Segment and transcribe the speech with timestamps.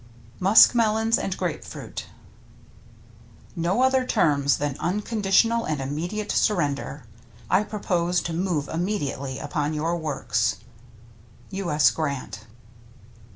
[0.01, 2.05] 2x Htlffttietr Mtttiptu \p MUSK MELONS AND GRAPE FRUIT
[3.55, 7.03] No other terms than unconditional and immedi ate surrender.
[7.51, 10.55] I propose to move immediately upon your works.—
[11.51, 11.69] U.
[11.69, 11.91] S.
[11.91, 12.47] Grant.